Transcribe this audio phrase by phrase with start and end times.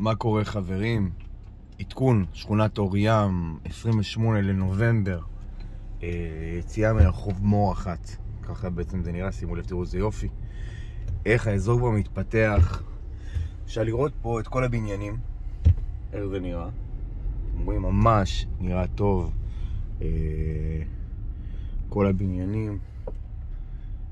[0.00, 1.10] מה קורה חברים?
[1.80, 5.20] עדכון, שכונת אור ים, 28 לנובמבר,
[6.02, 6.08] אה,
[6.58, 10.28] יציאה מרחוב מור אחת, ככה בעצם זה נראה, שימו לב, תראו איזה יופי.
[11.26, 12.82] איך האזור כבר מתפתח.
[13.64, 15.16] אפשר לראות פה את כל הבניינים,
[16.12, 16.68] איך זה נראה.
[16.68, 19.32] אתם רואים, ממש נראה טוב.
[20.02, 20.06] אה,
[21.88, 22.78] כל הבניינים,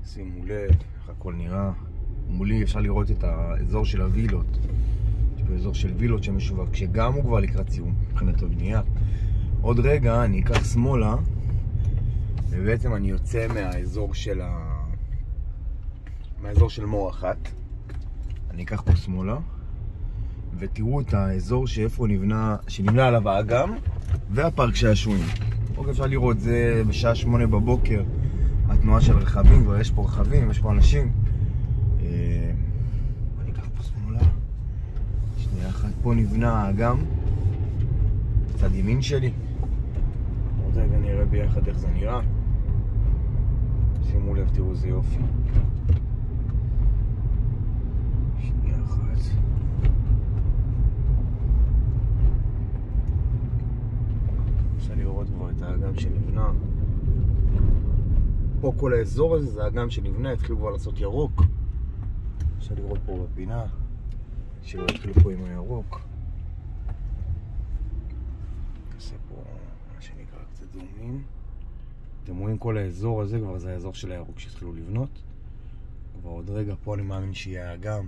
[0.05, 1.71] שימו לב איך הכל נראה.
[2.27, 4.57] מולי אפשר לראות את האזור של הווילות.
[5.49, 8.81] יש פה אזור של וילות שמשווק, שגם הוא כבר לקראת סיום מבחינת הבנייה.
[9.61, 11.15] עוד רגע אני אקח שמאלה,
[12.49, 14.79] ובעצם אני יוצא מהאזור של ה...
[16.41, 17.37] מהאזור של מור אחת.
[18.51, 19.37] אני אקח פה שמאלה,
[20.57, 23.73] ותראו את האזור שאיפה נבנה, שנבנה עליו האגם,
[24.31, 25.25] והפארק שעשועים.
[25.77, 28.03] אוקיי, אפשר לראות, זה בשעה שמונה בבוקר,
[28.69, 31.11] התנועה של רכבים, כבר יש פה רכבים, יש פה אנשים.
[32.01, 32.51] אה,
[33.41, 34.19] אני אקח פה שמאלה.
[35.37, 36.97] שנייה אחת, פה נבנה האגם,
[38.55, 39.31] צד ימין שלי.
[40.63, 42.19] עוד רגע נראה ביחד איך זה נראה.
[44.03, 45.19] שימו לב, תראו איזה יופי.
[48.39, 48.99] שנייה אחת.
[54.77, 56.51] אפשר לראות כבר את האגם שנבנה.
[58.61, 61.43] פה כל האזור הזה זה האגם שנבנה, התחילו כבר לעשות ירוק.
[62.57, 63.63] אפשר לראות פה בפינה,
[64.63, 66.01] שלא התחילו פה עם הירוק.
[68.93, 69.35] נעשה פה
[69.95, 71.23] מה שנקרא קצת זומים.
[72.23, 75.21] אתם רואים כל האזור הזה, כבר זה האזור של הירוק שהתחילו לבנות.
[76.19, 78.07] כבר עוד רגע פה אני מאמין שיהיה האגם.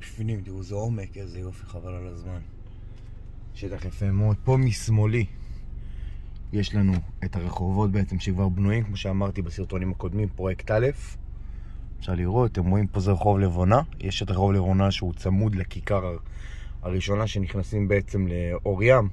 [0.00, 2.40] בפנים, תראו איזה עומק, איזה יופי, חבל על הזמן.
[3.54, 4.36] שטח יפה מאוד.
[4.44, 5.26] פה משמאלי
[6.52, 6.92] יש לנו
[7.24, 10.86] את הרחובות בעצם שכבר בנויים, כמו שאמרתי בסרטונים הקודמים, פרויקט א'.
[12.00, 13.80] אפשר לראות, אתם רואים פה זה רחוב לבונה.
[14.00, 16.16] יש את רחוב לבונה שהוא צמוד לכיכר
[16.82, 19.08] הראשונה שנכנסים בעצם לאור ים.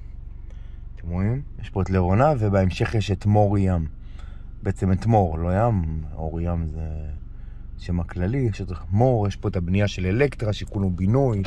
[0.95, 1.41] אתם רואים?
[1.61, 3.87] יש פה את לבונה ובהמשך יש את מור ים.
[4.63, 7.09] בעצם את מור, לא ים, אור ים זה
[7.77, 11.41] שם הכללי, יש את מור, יש פה את הבנייה של אלקטרה, שיכון ובינוי.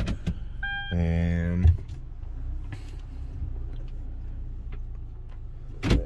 [0.93, 1.63] אמ,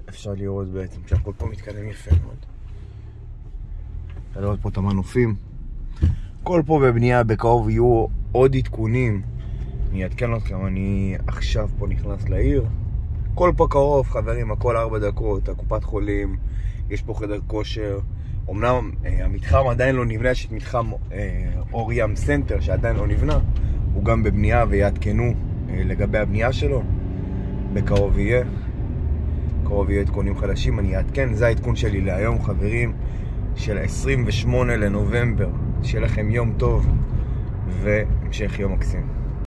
[0.09, 2.45] אפשר לראות בעצם שהכל פה מתקדם יפה מאוד.
[4.31, 5.35] אפשר לראות פה את המנופים.
[6.43, 9.21] כל פה בבנייה, בקרוב יהיו עוד עדכונים.
[9.91, 12.65] אני אעדכן אתכם, אני עכשיו פה נכנס לעיר.
[13.35, 16.37] כל פה קרוב, חברים, הכל ארבע דקות, הקופת חולים,
[16.89, 17.99] יש פה חדר כושר.
[18.49, 23.07] אמנם אה, המתחם עדיין לא נבנה, יש את מתחם אה, אור ים סנטר שעדיין לא
[23.07, 23.39] נבנה,
[23.93, 25.23] הוא גם בבנייה ויעדכנו
[25.69, 26.83] אה, לגבי הבנייה שלו.
[27.73, 28.43] בקרוב יהיה.
[29.63, 32.93] בקרוב יהיה עדכונים חדשים, אני אעדכן, זה העדכון שלי להיום, חברים,
[33.56, 35.50] של 28 לנובמבר.
[35.84, 36.88] שיהיה לכם יום טוב
[37.84, 39.20] והמשך יום מקסים.